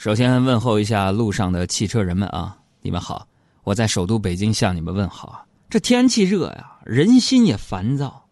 [0.00, 3.28] 首先问候一下路上的汽车人们啊，你们好！
[3.64, 5.46] 我在首都北京向你们问好。
[5.68, 8.26] 这天气热呀，人心也烦躁，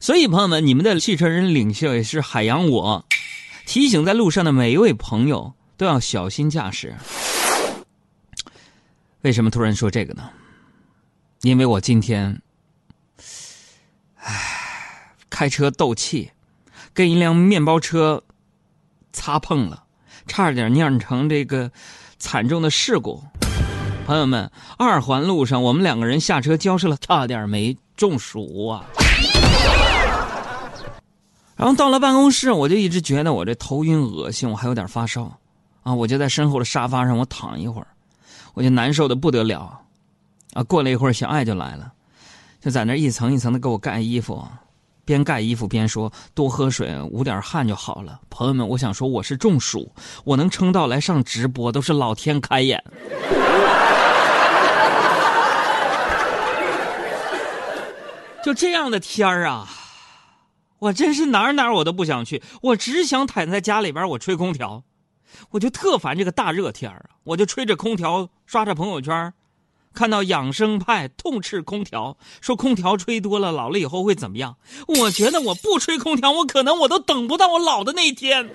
[0.00, 3.04] 所以朋友们，你们的汽车人领袖也是海洋，我
[3.66, 6.94] 提醒在路上的每一位朋友都要小心驾驶。
[9.20, 10.30] 为什么突然说这个呢？
[11.42, 12.40] 因为我今天，
[14.14, 16.30] 唉，开车斗气，
[16.94, 18.24] 跟一辆面包车
[19.12, 19.82] 擦碰了。
[20.26, 21.70] 差点酿成这个
[22.18, 23.22] 惨重的事故，
[24.06, 28.84] 朋友们，二环路上我们两个人下车交涉了，差点没中暑啊！
[31.56, 35.32] 然后到了办公室，我就一直觉得我这头晕恶心，我还有点发烧，
[35.82, 37.86] 啊，我就在身后的沙发上我躺一会儿，
[38.54, 39.80] 我就难受的不得了，
[40.52, 41.92] 啊，过了一会儿小爱就来了，
[42.60, 44.46] 就在那一层一层的给我盖衣服。
[45.06, 49.92] 边盖衣服边说：“多喝水，捂点汗就好了。”朋友们，我想说，我是中暑，
[50.24, 52.82] 我能撑到来上直播，都是老天开眼。
[58.44, 59.68] 就这样的天儿啊，
[60.80, 64.82] 我真是哪儿哪儿我都不想去，我只想躺在家里边，我吹空调，
[65.50, 69.32] 我就特烦这个大热天啊，我就吹着空调刷着朋友圈。
[69.96, 74.56] 看到养生派痛斥空调，说空调吹多了，老了以后会怎么样？
[74.86, 78.50] 我觉得我不吹空调，我可能我都等不到我老的那一天。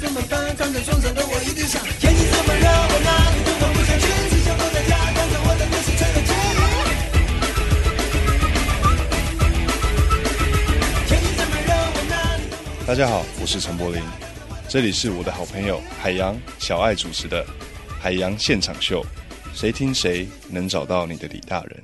[0.00, 0.56] 怎么办？
[0.56, 1.80] 站在床上的我一定想
[12.94, 14.00] 大家好，我是陈柏霖，
[14.68, 17.44] 这里是我的好朋友海洋小爱主持的
[18.00, 19.02] 《海洋现场秀》，
[19.52, 21.82] 谁听谁能找到你的李大人？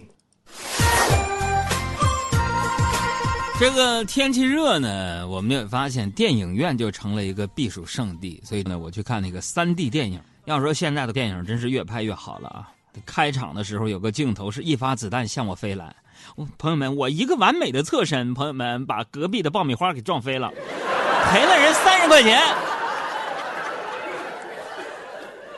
[3.58, 10.20] 这个天气热呢，我们也发现电影院就成了一个避暑圣地，所以呢，我去看那个三 D 电影。
[10.44, 12.70] 要说现在的电影真是越拍越好了啊！
[13.04, 15.92] 开场的时候有个镜头是一发子弹向我飞来，
[16.56, 20.52] 朋友们，我一个完美的侧身，朋友们把隔壁的爆米花给撞飞了。
[21.30, 22.42] 赔了人三十块钱，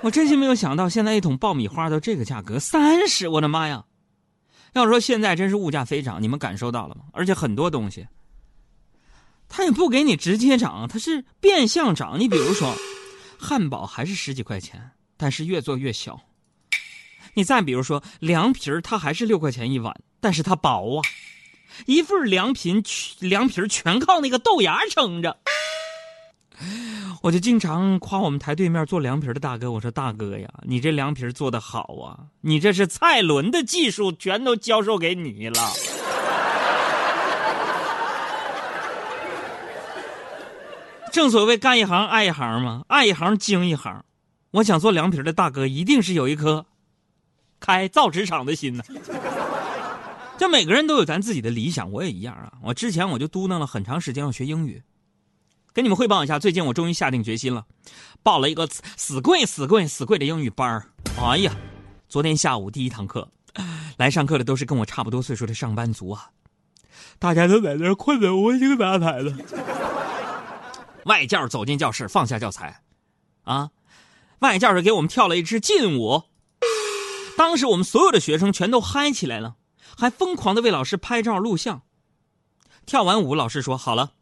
[0.02, 3.26] 我真心没有想到，现在一桶爆米花都这个价格，三十！
[3.26, 3.82] 我的妈呀！
[4.74, 7.04] 要说现在真是物价飞涨，你们感受到了吗？
[7.14, 8.06] 而且很多东西，
[9.48, 12.20] 他也不给你直接涨，它是变相涨。
[12.20, 12.74] 你比如说，
[13.38, 16.20] 汉堡还是十几块钱，但是越做越小。
[17.32, 21.02] 你再比如说，凉皮它还是六块钱一碗，但是它薄啊。
[21.86, 22.82] 一份凉皮，
[23.18, 25.40] 凉皮全靠那个豆芽撑着。
[27.22, 35.54] 我就经常夸我们台对面做凉皮的大哥，我说大哥呀，你这凉皮做的好啊，你这是蔡伦的技术，全都教授给你了。
[41.12, 44.04] 正所谓干一行爱一行嘛，爱一行精一行。
[44.50, 46.66] 我想做凉皮的大哥，一定是有一颗
[47.60, 48.82] 开造纸厂的心呢。
[50.36, 52.52] 就每个人都有咱自己的理想，我也一样啊。
[52.64, 54.82] 我之前我就嘟囔了很长时间要学英语。
[55.74, 57.64] 跟你们汇报一下，最近我终于下定决心了，
[58.22, 60.86] 报了一个死贵、死贵、死贵的英语班
[61.18, 61.56] 哎呀，
[62.10, 63.26] 昨天下午第一堂课，
[63.96, 66.28] 来上课的都是跟我差不多岁数的上班族啊，
[67.18, 69.34] 大家都在那困得无精打采的。
[71.06, 72.82] 外教走进教室，放下教材，
[73.44, 73.70] 啊，
[74.40, 76.22] 外教是给我们跳了一支劲舞，
[77.38, 79.56] 当时我们所有的学生全都嗨起来了，
[79.96, 81.80] 还疯狂的为老师拍照录像。
[82.84, 84.12] 跳完舞，老师说：“好了。”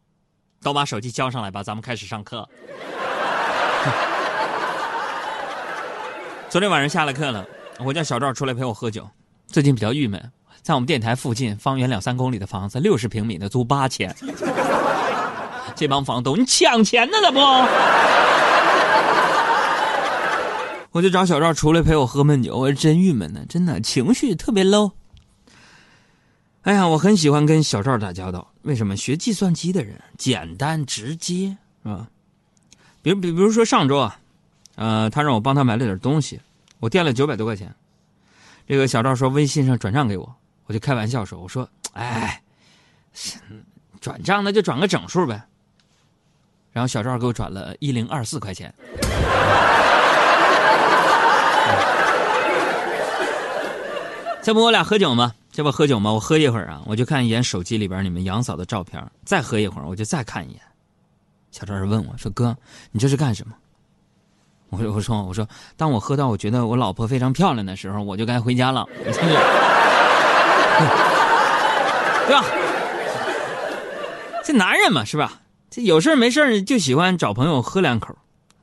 [0.63, 2.47] 都把手机交上来吧，咱们开始上课。
[6.49, 7.43] 昨天晚上下了课了，
[7.79, 9.07] 我叫小赵出来陪我喝酒。
[9.47, 14.15] 最近比较郁闷，在我们电台附近，方圆两三公里的房子，六十平米的租八千。
[15.75, 17.17] 这帮房东，你抢钱呢？
[17.23, 17.39] 怎不？
[20.91, 24.91] 我就找小赵出来陪我喝闷酒，我真郁闷呢，真的情绪特别 low。
[26.63, 28.47] 哎呀，我很喜欢跟小赵打交道。
[28.61, 28.95] 为什么？
[28.95, 32.07] 学计算机的人简单直接，是吧？
[33.01, 34.19] 比如，比比如说上周啊，
[34.75, 36.39] 呃，他让我帮他买了点东西，
[36.79, 37.73] 我垫了九百多块钱。
[38.67, 40.35] 这个小赵说微信上转账给我，
[40.67, 42.41] 我就开玩笑说：“我说，哎，
[43.99, 45.41] 转账那就转个整数呗。”
[46.71, 48.71] 然后小赵给我转了一零二四块钱。
[54.43, 55.33] 这不我俩喝酒吗？
[55.51, 56.13] 这不喝酒吗？
[56.13, 60.61] 我喝一会儿啊，我就看一眼手机里边你们杨嫂的照片，再喝一会儿，我就再看一眼。
[61.51, 62.55] 小赵问我说：“哥，
[62.91, 63.53] 你这是干什么？”
[64.71, 65.45] 我说：“我说我说，
[65.75, 68.87] 当我喝到我觉得我老婆非常漂亮的时候，我就该回家了，
[72.25, 72.45] 对吧？
[74.45, 75.41] 这男人嘛，是吧？
[75.69, 78.15] 这有事没事就喜欢找朋友喝两口。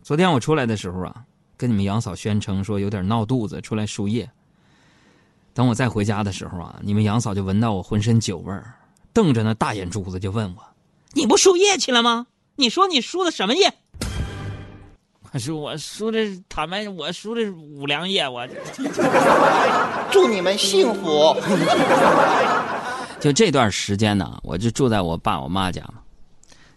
[0.02, 1.14] 昨天我出来的时候啊，
[1.58, 4.30] 跟你们杨嫂宣称说有点闹肚子，出来输液。
[5.58, 8.72] 等我再回家的时候啊，你们杨嫂就闻到我浑身酒味儿，
[9.12, 10.62] 瞪着那大眼珠子就问我
[11.14, 12.28] ：“你不输液去了吗？
[12.54, 13.68] 你说你输的什么液？”
[15.32, 18.46] 我说：“我输的，坦白我输的五粮液。”我
[20.12, 21.34] 祝你们幸福。
[23.18, 25.94] 就这段时间呢，我就住在我爸我妈家嘛。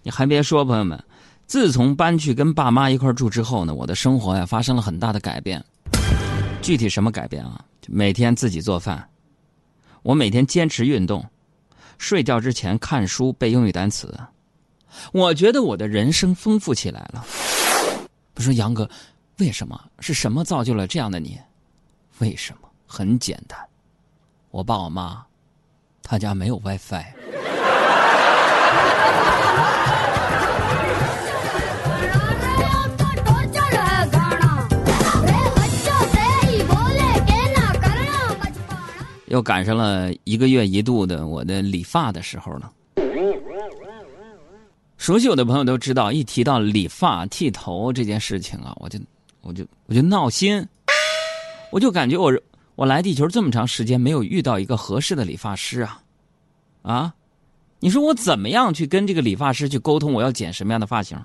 [0.01, 0.99] 你还别说，朋友们，
[1.45, 5.63] 自从搬去跟爸妈一块住之后呢，我的生活呀发生了很大的改变。
[6.63, 7.63] 具体什么改变啊？
[7.87, 9.09] 每天自己做饭，
[10.03, 11.25] 我每天坚持运动，
[11.97, 14.17] 睡觉之前看书背英语单词。
[15.13, 17.25] 我觉得我的人生丰富起来了。
[18.33, 18.89] 不说杨哥，
[19.37, 19.79] 为什么？
[19.99, 21.39] 是什么造就了这样的你？
[22.19, 22.69] 为什么？
[22.85, 23.57] 很简单，
[24.49, 25.25] 我爸我妈。
[26.03, 27.05] 他家没有 WiFi。
[39.31, 42.71] 又赶上了一个月一度的我的理发的时候了。
[44.97, 48.99] 熟悉我的朋友都知道，一提到理发剃头这件事情啊，我就
[49.41, 50.67] 我就我就闹心，
[51.71, 52.31] 我就感觉我。
[52.75, 56.01] 我来地球这么长时间，没有遇到一个合适的理发师啊，
[56.81, 57.13] 啊，
[57.79, 60.13] 你说我怎么样去跟这个理发师去沟通？
[60.13, 61.19] 我要剪什么样的发型？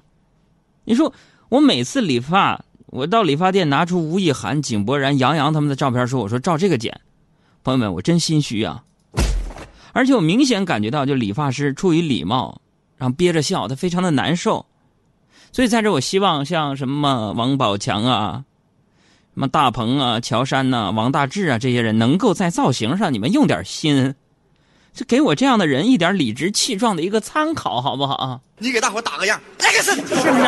[0.85, 1.11] 你说
[1.49, 7.01] 我每次理发，我到理发店拿出吴亦涵、井柏然、杨洋他们的照片，说我说照这个剪，
[7.67, 8.85] 朋友们，我真心虚啊！
[9.93, 12.61] 而且我明显感觉到，就理发师出于礼貌，
[12.97, 14.65] 然后憋着笑，他非常的难受。
[15.51, 18.45] 所以在这，我希望像什么王宝强啊。
[19.35, 24.15] 什么大鹏啊、乔杉呐、王大治啊，这些人能够在造型上你们用点心，
[24.95, 28.41] 就给我这样的人一点理直气壮的一个参考，好不好？
[28.59, 30.47] 你给大伙打个样，来个是是不是？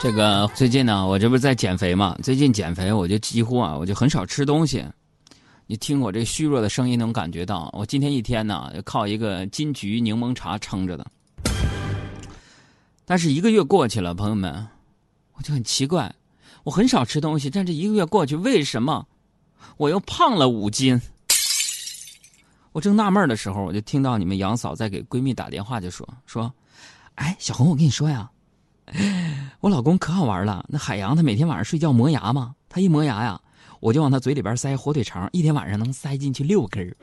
[0.00, 2.16] 这个最近呢，我这不是在减肥嘛？
[2.22, 4.84] 最近减肥，我就几乎啊，我就很少吃东西。
[5.66, 11.06] 你听我这虚弱的声音，能感觉到我今天一天呢，靠一个金桔柠檬茶撑着的。
[13.04, 14.66] 但是一个月过去了，朋友们，
[15.34, 16.14] 我就很奇怪，
[16.64, 19.06] 我很少吃东西，但这一个月过去，为什么
[19.76, 21.00] 我又胖了五斤？
[22.78, 26.48] 我正纳闷的时候，我就听到你们杨嫂在给闺蜜打电话，就说说，
[27.16, 28.30] 哎，小红，我跟你说呀，
[29.58, 33.36] 我老公可好玩了，那海洋他每天晚上睡觉磨牙嘛，他一磨牙呀。
[33.80, 36.88] 我就往他嘴里边塞火腿肠，一天晚上能塞进去六根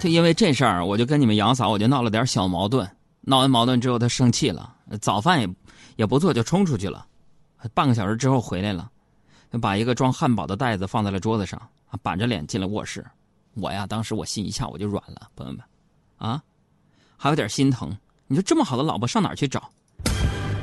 [0.00, 2.90] 就因为这事儿，我就跟你们杨嫂，我就闹了点小矛盾。
[3.22, 5.48] 闹完矛盾之后，她生气了，早饭也
[5.96, 7.06] 也不做，就冲出去了。
[7.74, 8.90] 半个小时之后回来了，
[9.60, 11.60] 把一个装汉堡的袋子放在了桌子上，
[12.02, 13.04] 板着脸进了卧室。
[13.54, 15.62] 我呀，当时我心一下我就软了，朋友们。
[16.18, 16.42] 啊，
[17.16, 17.96] 还有点心疼。
[18.26, 19.70] 你说这么好的老婆上哪儿去找？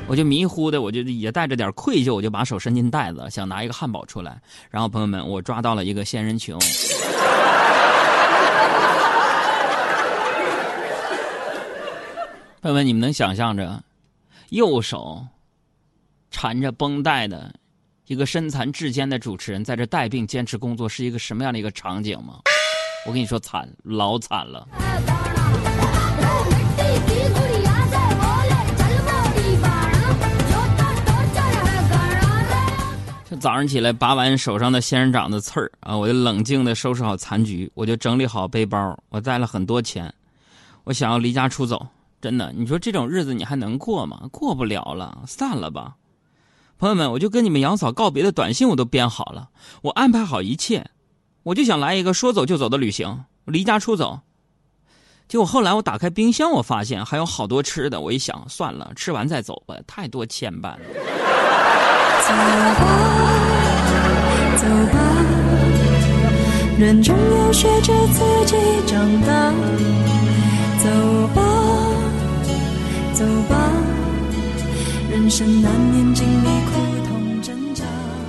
[0.06, 4.40] 我就迷糊的，我就也带着点愧疚，我就把手伸进袋子，想拿一个汉堡出来。
[4.70, 6.58] 然后朋友们，我抓到了一个仙人球。
[12.62, 13.82] 朋友们，你们能想象着
[14.50, 15.26] 右手
[16.30, 17.54] 缠着绷带的
[18.06, 22.40] 一个身残志坚的主持人在这带病坚持工作是一个什么样的一个场景吗？
[23.06, 24.66] 我跟你说，惨，老惨了。
[33.30, 40.12] 就早上起来拔完手上的仙人掌的刺儿啊，我就冷静的收拾好残局，我就整理好背包，我带了很多钱，
[40.84, 41.86] 我想要离家出走。
[42.20, 44.22] 真的，你说这种日子你还能过吗？
[44.32, 45.94] 过不了了，散了吧，
[46.78, 49.50] 朋友们，我就跟你们杨嫂告别的短信我都编好了，
[49.82, 50.90] 我安排好一切，
[51.44, 54.20] 我就想来一个说走就走的旅行，离家出走。
[55.28, 58.00] 结果后来我打开冰箱，我发现还有好多吃的。
[58.00, 60.78] 我一想，算了，吃完再走吧，太多牵绊了。
[62.26, 62.34] 走
[62.80, 62.86] 吧，
[64.56, 64.98] 走吧，
[66.78, 68.56] 人终要学着自己
[68.86, 69.52] 长大。
[70.82, 70.88] 走
[71.34, 71.42] 吧，
[73.18, 73.56] 走吧，
[75.10, 76.70] 人生难免经历苦
[77.04, 77.82] 痛挣扎。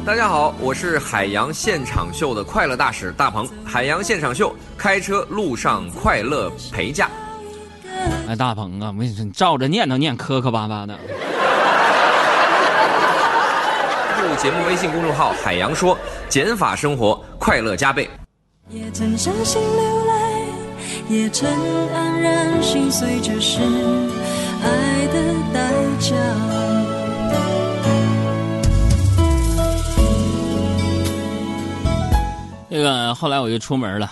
[0.03, 3.47] 大家好，我是海洋现场秀的快乐大使大鹏。
[3.63, 7.07] 海洋现场秀，开车路上快乐陪驾。
[8.27, 10.99] 哎，大鹏啊，我跟你说，你照着念叨念，磕磕巴巴的。
[14.23, 15.95] 入节目微信公众号“海洋说”，
[16.27, 18.09] 减法生活，快乐加倍。
[18.67, 21.47] 也曾伤心流泪，也曾
[21.93, 23.59] 黯然心碎，这是
[24.61, 26.15] 爱的代价。
[32.69, 34.11] 这个后来我就出门了，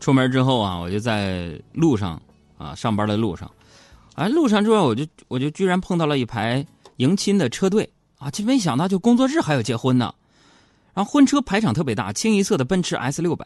[0.00, 2.20] 出门之后啊，我就在路上
[2.56, 3.50] 啊上班的路上，
[4.14, 6.64] 哎，路上之后我就我就居然碰到了一排
[6.98, 10.14] 迎亲的车队啊，就没想到就工作日还有结婚呢，
[10.94, 13.44] 然后婚车排场特别大，清一色的奔驰 S 六百，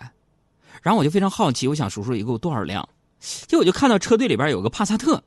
[0.83, 2.87] 然后我就非常好奇，我想数数一共多少辆，
[3.19, 5.21] 结果我就看到车队里边有个帕萨特，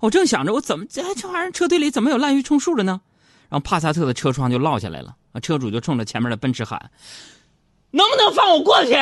[0.00, 3.00] 我正想着我怎么这这玩意儿车队里怎么有滥竽充数的呢？
[3.48, 6.90] 然后帕萨特的车窗就落下来了，车主就冲着前面的奔驰喊。
[7.90, 8.94] 能不能放我过去？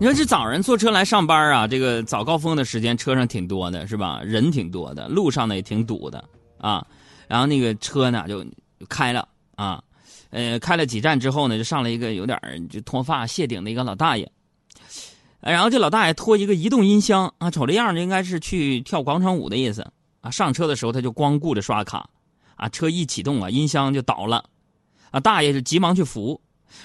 [0.00, 4.20] 你说这早上坐车来上班啊，这个早高峰的时间，车上挺多的，是吧？
[4.24, 6.24] 人挺多的，路上呢也挺堵的
[6.58, 6.86] 啊。
[7.26, 8.44] 然后那个车呢就
[8.88, 9.82] 开了啊，
[10.30, 12.38] 呃，开了几站之后呢，就上来一个有点
[12.68, 14.30] 就脱发谢顶的一个老大爷。
[15.40, 19.86] 然后这老大爷拖一个移动音箱啊，瞅这样就应该是去跳广场舞的意思
[20.20, 20.30] 啊。
[20.30, 22.08] 上车的时候他就光顾着刷卡。
[22.56, 24.44] 啊，车一启动啊，音箱就倒了，
[25.12, 26.40] 啊，大爷就急忙去扶，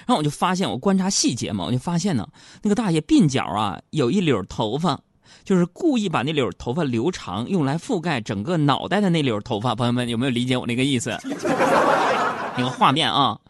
[0.06, 2.28] 然后我就发现，我观察细节嘛，我就发现呢，
[2.62, 5.00] 那个大爷鬓角啊有一绺头发，
[5.42, 9.74] 就是故意把那绺头发留长，用来覆盖整个脑袋的那绺头发。
[9.74, 11.10] 朋友们有没有理解我那个意思？
[12.56, 13.40] 那个画面啊，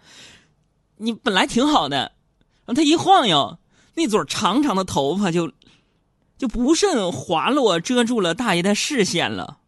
[0.96, 2.12] 你本来挺好的，
[2.64, 3.58] 然后他一晃悠，
[3.94, 5.52] 那撮长长的头发就
[6.38, 9.58] 就不慎滑落，遮住了大爷的视线了。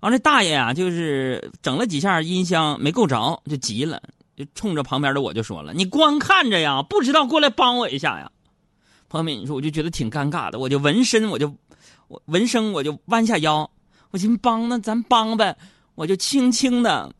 [0.00, 4.02] 完了，大爷啊，就是整了几下音箱没够着，就急了，
[4.36, 8.30] 就冲着旁边的我就说了：“你光看着呀，不知道过来帮我一下呀。”
[9.08, 11.54] 朋友们，你说我就觉得挺尴尬的，我就纹身，我就
[12.08, 13.70] 我纹身，我就弯下腰，
[14.10, 15.56] 我寻思帮那咱帮呗，
[15.94, 17.10] 我就轻轻的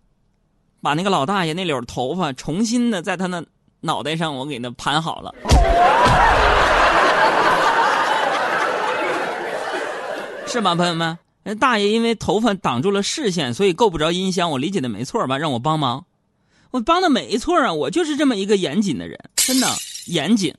[0.84, 3.42] 把那个老大爷那绺头发重新的在他那
[3.80, 5.34] 脑袋上我给他盘好了，
[10.46, 11.18] 是吗，朋友们？
[11.58, 14.50] 大爷因为头发挡住了视线，所以够不着音箱。
[14.50, 15.38] 我理解的没错吧？
[15.38, 16.04] 让我帮忙，
[16.70, 17.72] 我帮的没错啊！
[17.72, 19.66] 我就是这么一个严谨的人，真的
[20.06, 20.54] 严谨。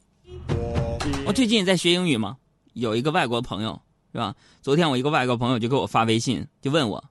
[1.27, 2.37] 我最近也在学英语嘛，
[2.73, 3.79] 有一个外国朋友
[4.11, 4.33] 是吧？
[4.63, 7.03] 昨天我一个外国朋友就给我发微信，就问我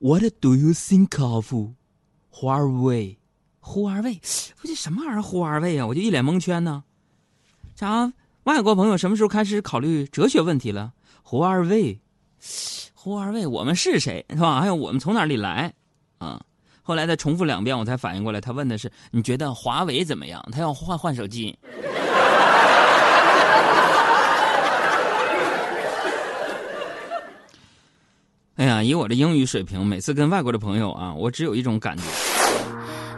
[0.00, 1.50] ，What do you think of
[2.34, 4.18] Huawei？Huawei？
[4.62, 5.86] 我这什么玩意儿胡二位啊！
[5.86, 6.84] 我就一脸蒙圈呢。
[7.74, 8.12] 啥？
[8.44, 12.00] 外国朋友什么时候开始考虑哲学问题了胡二位
[12.94, 14.60] 胡二位，我们是谁是吧？
[14.60, 15.72] 还有我们从哪里来？
[16.18, 16.40] 啊！
[16.82, 20.42] 后来他重复两遍，我才反应过来，他问的是你觉得华为怎么样？
[20.50, 21.56] 他要换换手机。
[28.60, 32.02] 哎呀，以我的英语水平，每次跟外国的朋友啊，我只有一种感觉。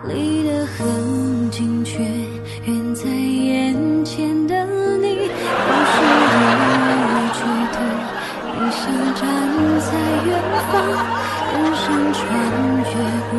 [0.07, 4.65] 离得很近，却远在眼前的
[4.99, 5.29] 你，
[8.71, 9.27] 想站
[9.81, 10.31] 在远
[10.71, 10.79] 方，
[11.53, 11.85] 人生
[12.15, 12.23] 穿
[12.79, 12.95] 越
[13.33, 13.35] 过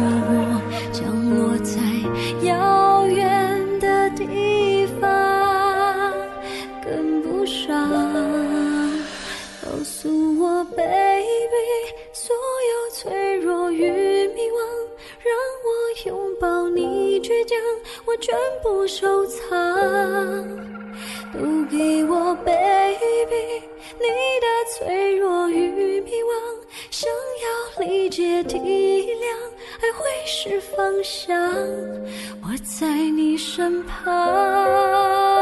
[28.15, 29.25] 借体谅，
[29.81, 31.35] 爱会是方向。
[32.43, 35.32] 我在你身旁。